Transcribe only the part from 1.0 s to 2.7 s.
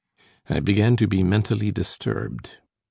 be mentally disturbed.